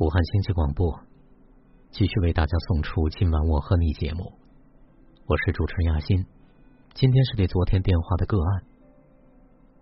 [0.00, 0.98] 武汉经济广播
[1.90, 4.32] 继续为大家送出今晚我和你节目，
[5.26, 6.24] 我是主持人亚欣。
[6.94, 8.62] 今天是对昨天电话的个案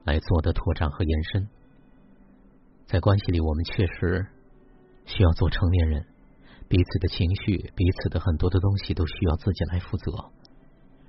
[0.02, 1.48] 来做的拓展和延伸。
[2.86, 4.26] 在关系里，我们确实
[5.06, 6.04] 需要做成年人，
[6.68, 10.10] 彼此的情绪、彼此的很多的东西都需要自己来负责。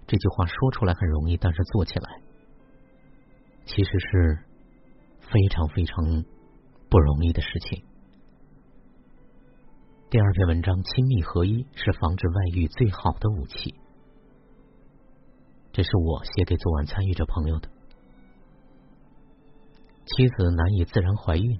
[0.06, 2.22] 这句话说出来很容易，但是做起来
[3.66, 4.38] 其实是
[5.22, 6.24] 非常非常
[6.92, 7.89] 不容易的事情。
[10.12, 13.76] 第二篇文章：亲密合一是防止外遇最好的武器。
[15.72, 17.70] 这是我写给昨晚参与者朋友的。
[20.06, 21.60] 妻子难以自然怀孕，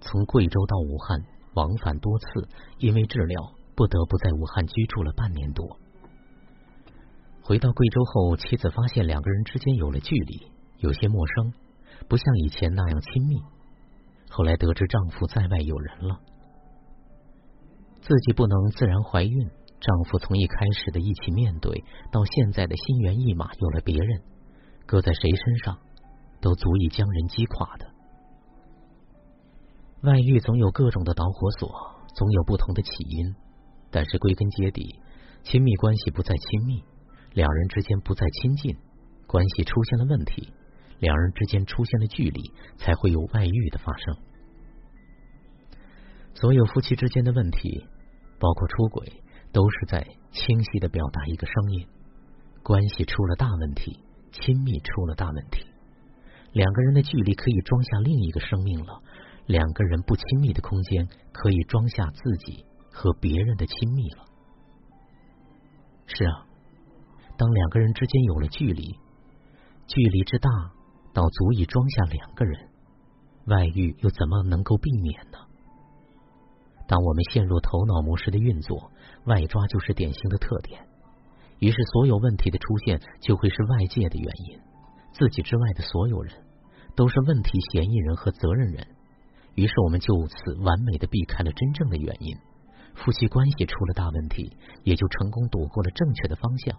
[0.00, 1.20] 从贵州到武汉
[1.52, 2.48] 往返多次，
[2.78, 5.76] 因为治疗不得不在武汉居住了半年多。
[7.42, 11.52] 回到贵州后，妻子发现两个人之间有了距离，有些陌生，
[12.08, 13.36] 不像以前那样亲密。
[14.30, 16.18] 后来得知丈夫在外有人了。
[18.06, 19.48] 自己不能自然怀孕，
[19.80, 24.20] 丈夫从一开始的一起面对，到现在的心猿意马有了别人，
[24.84, 25.78] 搁在谁身上
[26.42, 27.86] 都足以将人击垮的。
[30.02, 31.70] 外遇总有各种的导火索，
[32.14, 33.34] 总有不同的起因，
[33.90, 35.00] 但是归根结底，
[35.42, 36.84] 亲密关系不再亲密，
[37.32, 38.76] 两人之间不再亲近，
[39.26, 40.52] 关系出现了问题，
[40.98, 44.14] 两人之间出现了距离，才会有外遇的发生。
[46.34, 47.86] 所有夫妻之间的问题。
[48.44, 51.88] 包括出轨，都是在清晰的表达一个声音：
[52.62, 53.98] 关系出了大问题，
[54.32, 55.64] 亲密出了大问题。
[56.52, 59.00] 两个人的距离可以装下另一个生命了，
[59.46, 64.26] 两个人不亲密的空间可以装下自己和别人的亲密了。
[66.04, 66.44] 是啊，
[67.38, 68.94] 当两个人之间有了距离，
[69.86, 70.50] 距离之大
[71.14, 72.68] 到足以装下两个人，
[73.46, 75.38] 外遇又怎么能够避免呢？
[76.86, 78.90] 当我们陷入头脑模式的运作，
[79.24, 80.86] 外抓就是典型的特点。
[81.58, 84.60] 于是，所有问题的出现就会是外界的原因，
[85.12, 86.34] 自己之外的所有人
[86.94, 88.86] 都是问题嫌疑人和责任人。
[89.54, 92.36] 于是，我们就此完美的避开了真正的原因。
[92.94, 96.76] 夫妻关系出了大问题，也就成功躲过了正确的方向。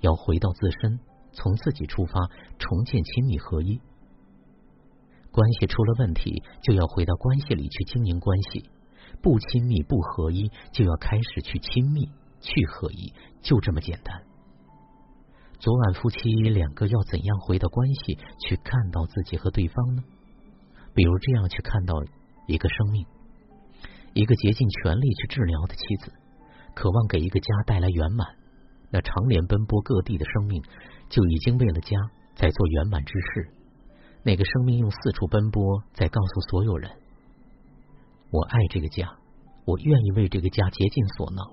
[0.00, 0.98] 要回到自身，
[1.32, 3.80] 从自己出发，重建亲密合一。
[5.30, 8.70] 关系出了问题，就要回到关系里去经营关系。
[9.22, 12.08] 不亲密不合一，就要开始去亲密
[12.40, 13.12] 去合一，
[13.42, 14.22] 就这么简单。
[15.58, 20.04] 昨晚夫妻两个要怎样回到关系去看到自己和对方呢？
[20.94, 21.94] 比如这样去看到
[22.46, 23.06] 一个生命，
[24.12, 26.12] 一个竭尽全力去治疗的妻子，
[26.74, 28.28] 渴望给一个家带来圆满，
[28.90, 30.62] 那常年奔波各地的生命
[31.08, 31.96] 就已经为了家
[32.34, 33.50] 在做圆满之事。
[34.22, 36.90] 那个生命用四处奔波，在告诉所有人。
[38.30, 39.18] 我爱这个家，
[39.64, 41.44] 我愿意为这个家竭尽所能。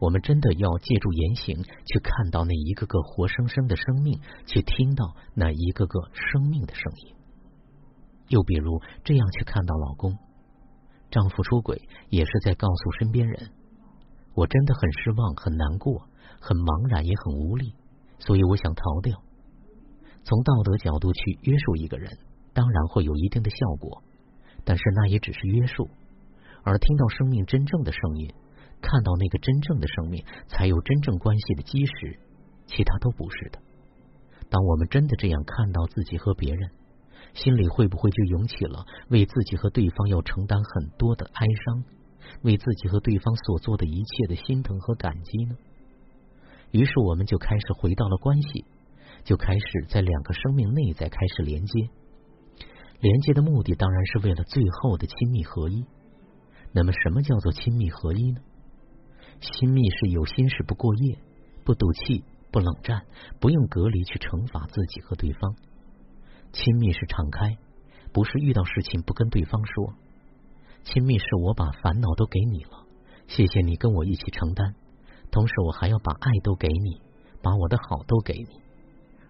[0.00, 7.14] 我们真的要借助言行去看到那一个个活生生的生命，去听到那一个个生命的声音。
[8.28, 10.16] 又比如这样去看到老公，
[11.10, 13.50] 丈夫出轨也是在告诉身边人：
[14.34, 16.08] 我真的很失望、很难过、
[16.40, 17.74] 很茫然，也很无力，
[18.18, 19.22] 所以我想逃掉。
[20.24, 22.18] 从道德角度去约束一个人，
[22.52, 24.02] 当然会有一定的效果。
[24.64, 25.88] 但是那也只是约束，
[26.62, 28.32] 而听到生命真正的声音，
[28.80, 32.18] 看到那个真正的生命，才有真正关系的基石，
[32.66, 33.58] 其他都不是的。
[34.48, 36.70] 当我们真的这样看到自己和别人，
[37.34, 41.84] 心里会不会就涌起了为自己和对方要承担很多的哀伤，
[42.42, 45.56] 为自己和对方所做的一切的心疼和感激呢？
[46.70, 48.64] 于是我们就开始回到了关系，
[49.24, 51.88] 就开始在两个生命内在开始连接。
[53.02, 55.84] 连接的目的当然是为了最后的亲密合一。
[56.70, 58.40] 那么，什么叫做亲密合一呢？
[59.40, 61.18] 亲密是有心事不过夜，
[61.64, 63.02] 不赌气，不冷战，
[63.40, 65.56] 不用隔离去惩罚自己和对方。
[66.52, 67.58] 亲密是敞开，
[68.12, 69.94] 不是遇到事情不跟对方说。
[70.84, 72.86] 亲密是我把烦恼都给你了，
[73.26, 74.76] 谢谢你跟我一起承担，
[75.32, 77.00] 同时我还要把爱都给你，
[77.42, 78.61] 把我的好都给你。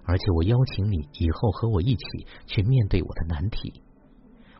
[0.04, 2.02] 而且我邀请你以后和我一起
[2.46, 3.82] 去面对我的难题，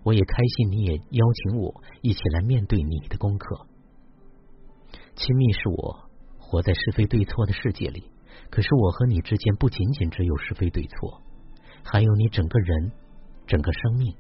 [0.05, 3.67] 我也开心你也邀请我一起来面对你的功课。
[5.15, 6.09] 亲密是我
[6.39, 8.05] 活在是非对错的世界里，
[8.51, 11.23] 可是我和你之间不仅仅只有是非对错，
[11.83, 12.93] 还有你整个人、
[13.47, 14.15] 整个生命。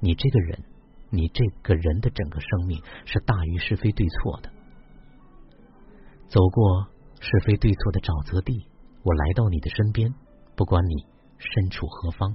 [0.00, 0.64] 你这个人，
[1.10, 4.50] 你这个人的整个生命是大于是非对错的。
[6.28, 6.88] 走过
[7.20, 8.68] 是非对错的沼泽地，
[9.02, 10.12] 我来到你的身边。
[10.56, 11.06] 不管你
[11.38, 12.34] 身处何方，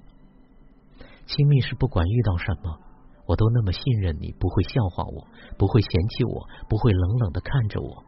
[1.25, 2.79] 亲密是不管遇到什么，
[3.25, 5.27] 我都那么信任你，不会笑话我，
[5.57, 8.03] 不会嫌弃我，不会冷冷的看着我。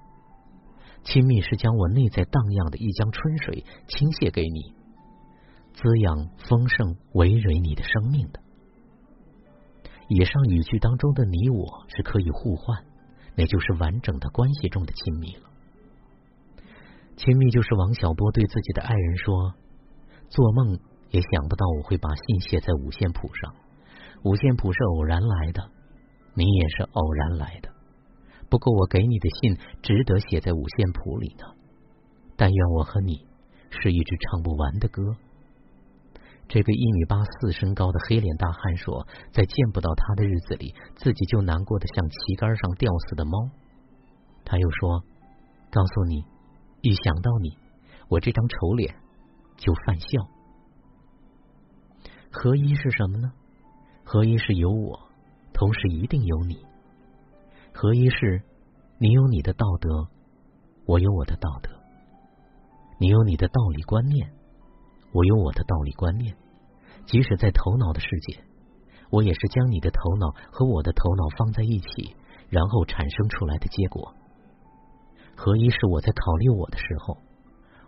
[1.03, 4.73] 亲密是将我内在荡漾的一江春水倾泻给你，
[5.73, 8.39] 滋养丰盛围蕊你的生命的。
[10.07, 12.85] 以上语句当中的你我是可以互换，
[13.35, 15.49] 那就是完整的关系中的亲密了。
[17.15, 19.55] 亲密就是王小波对自己的爱人说
[20.33, 20.79] ：“做梦
[21.11, 23.53] 也想不到我会把信写在五线谱上，
[24.23, 25.69] 五线谱是偶然来的，
[26.33, 27.69] 你也是偶然来的。
[28.49, 31.45] 不过我给你的信值得写在五线谱里呢。
[32.35, 33.27] 但愿我和你
[33.69, 35.15] 是一支唱不完的歌。”
[36.49, 43.31] 这个一米八四身高的黑脸大汉说：“在见不到他的日子里，自己就难过的像旗杆上吊死的猫。”
[44.43, 45.03] 他又说
[45.69, 46.23] ：“告诉你。”
[46.81, 47.55] 一想到你，
[48.09, 48.95] 我这张丑脸
[49.57, 50.07] 就犯笑。
[52.31, 53.31] 合一是什么呢？
[54.03, 54.99] 合一是有我，
[55.53, 56.65] 同时一定有你。
[57.73, 58.43] 合一是，
[58.97, 60.07] 你有你的道德，
[60.85, 61.69] 我有我的道德；
[62.99, 64.31] 你有你的道理观念，
[65.11, 66.35] 我有我的道理观念。
[67.05, 68.43] 即使在头脑的世界，
[69.09, 72.15] 我也是将你的头脑和我的头脑放在一起，
[72.49, 74.15] 然后产生出来的结果。
[75.35, 77.17] 合一是我在考虑我的时候，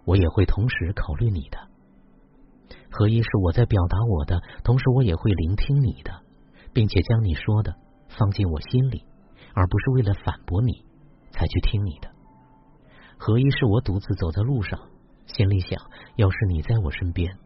[0.06, 1.58] 我也会同时考虑你的；
[2.92, 6.22] 合一是我在表达我的，同时我也会聆听你的，
[6.74, 7.76] 并且将你说的
[8.08, 9.04] 放进我心里，
[9.54, 10.86] 而不是为了反驳你
[11.32, 12.10] 才去听你的。
[13.18, 14.80] 合一是我独自走在路上，
[15.26, 15.82] 心里想：
[16.16, 17.38] 要是你在我身边，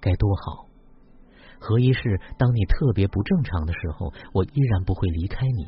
[0.00, 0.66] 该多好。
[1.58, 5.66] 合一是当你特别不正常的时候，我依然不会离开你，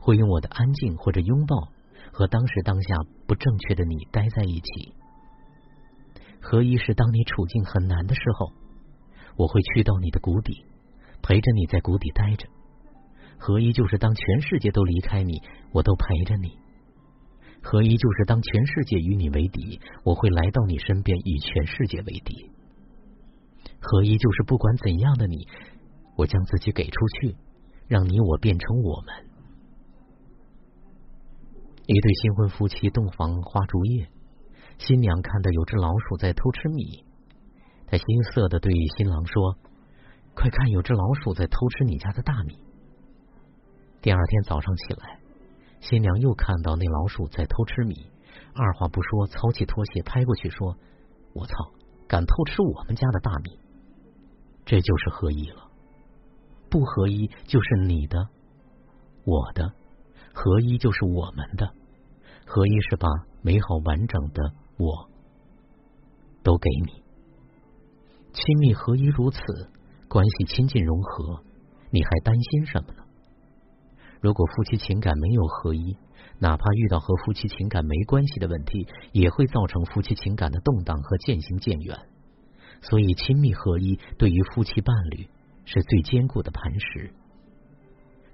[0.00, 1.68] 会用我的安静或者拥抱。
[2.12, 2.94] 和当时当下
[3.26, 4.94] 不正确的你待在一起，
[6.48, 8.52] 合一是当你处境很难的时候，
[9.36, 10.64] 我会去到你的谷底，
[11.20, 12.46] 陪着你在谷底待着。
[13.36, 16.56] 合一就是当全世界都离开你，我都陪着你。
[17.64, 22.48] 合一就是当全世界与你为敌，我会来到你身边与全世界为敌。
[23.80, 25.48] 合一就是不管怎样的你，
[26.14, 27.34] 我将自己给出去，
[27.88, 29.26] 让你我变成我们。
[31.86, 34.08] 一对新婚夫妻洞房花烛夜，
[34.78, 37.04] 新娘看到有只老鼠在偷吃米，
[37.86, 39.56] 她心塞的对新郎说
[40.34, 42.58] ：“快看，有只老鼠在偷吃你家的大米。”
[44.02, 45.18] 第二天早上起来，
[45.80, 47.94] 新娘又看到那老鼠在偷吃米，
[48.54, 50.76] 二话不说，操起拖鞋拍过去说
[51.34, 51.54] ：“我操，
[52.06, 53.58] 敢偷吃我们家的大米！”
[54.66, 55.70] 这就是合一了，
[56.68, 58.28] 不合一就是你的，
[59.24, 59.72] 我的。
[60.38, 61.72] 合一就是我们的，
[62.46, 63.08] 合一是把
[63.40, 65.10] 美好完整的我
[66.42, 67.02] 都给你。
[68.32, 69.40] 亲密合一如此，
[70.08, 71.42] 关系亲近融合，
[71.90, 73.02] 你还担心什么呢？
[74.20, 75.96] 如果夫妻情感没有合一，
[76.38, 81.98] 哪怕遇到和夫妻情感没关系的问题，也会造成夫妻情感的动荡和渐行渐远。
[82.82, 85.28] 所以，亲密合一对于夫妻伴侣
[85.64, 87.14] 是最坚固的磐石。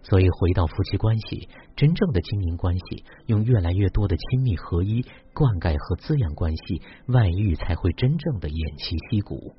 [0.03, 9.55] 所以，回到夫妻关系，真正的经营关系，用越来越多的亲密合一灌溉和滋养关系，外遇才会真正的偃旗息鼓。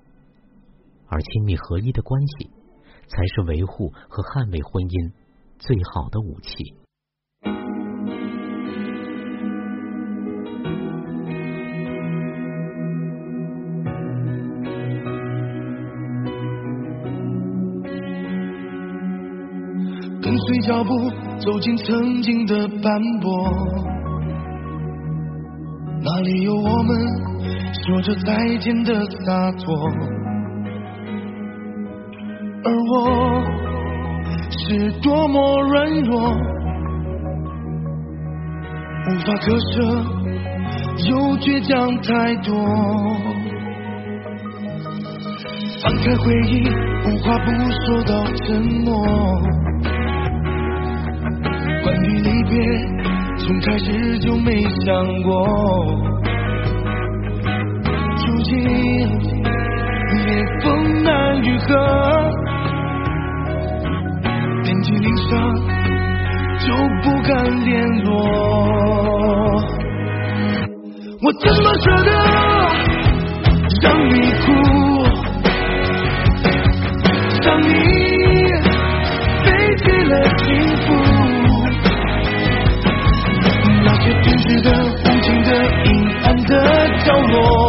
[1.08, 2.50] 而亲密合一的关系，
[3.08, 5.14] 才是维护和捍卫婚姻
[5.60, 6.76] 最好的武器。
[20.46, 21.10] 随脚步
[21.40, 23.50] 走进曾经的斑驳，
[26.02, 26.98] 哪里有我们
[27.86, 28.94] 说着再见的
[29.26, 29.74] 洒脱？
[32.66, 33.42] 而我
[34.52, 36.20] 是多么软弱，
[39.06, 39.82] 无法割舍，
[41.10, 41.72] 又倔强
[42.02, 42.54] 太多。
[45.82, 46.64] 翻开回忆，
[47.06, 47.46] 无话不
[47.86, 48.12] 说到
[48.46, 48.92] 沉默。
[51.84, 52.58] 关于离别，
[53.40, 55.46] 从开始就没想过，
[58.26, 58.52] 如今
[60.16, 61.68] 也风难愈合，
[64.64, 65.32] 遍体鳞伤
[66.60, 66.74] 就
[67.04, 67.32] 不敢
[67.66, 67.72] 联
[68.04, 68.10] 络，
[71.22, 72.10] 我怎么舍得
[87.34, 87.63] 的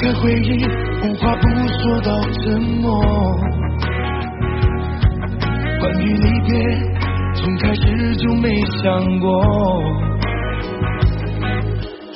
[0.00, 3.02] 开回忆，无话不说到沉默。
[5.78, 6.56] 关于离别，
[7.34, 8.48] 从开始就没
[8.82, 9.28] 想过。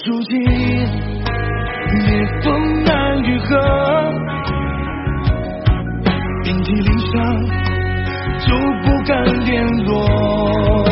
[0.07, 3.51] 如今也风难愈合，
[6.43, 7.13] 遍体鳞伤
[8.47, 9.13] 就不敢
[9.45, 10.84] 联络。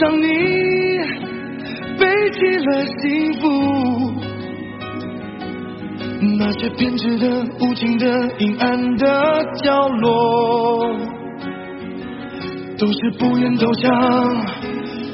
[0.00, 0.26] 让你
[1.98, 3.42] 背弃了幸福？
[6.38, 7.26] 那些偏执的、
[7.60, 8.06] 无情的、
[8.38, 9.06] 阴暗的
[9.62, 10.94] 角落，
[12.78, 13.90] 都是不愿投降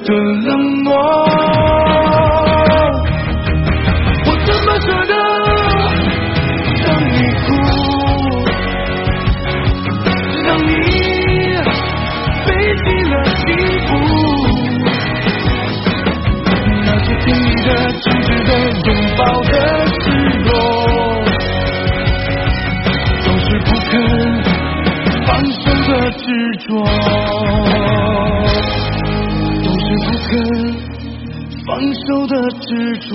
[0.04, 2.03] 的冷漠。
[26.56, 26.62] 着，
[29.62, 30.30] 都是不肯
[31.66, 32.68] 放手的执
[33.08, 33.10] 着。